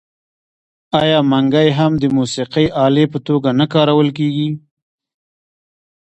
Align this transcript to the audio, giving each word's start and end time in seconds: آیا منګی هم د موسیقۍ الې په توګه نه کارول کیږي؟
آیا 1.01 1.19
منګی 1.31 1.69
هم 1.77 1.91
د 2.01 2.05
موسیقۍ 2.17 2.65
الې 2.85 3.05
په 3.13 3.19
توګه 3.27 3.49
نه 3.59 3.65
کارول 3.73 4.09
کیږي؟ 4.17 4.49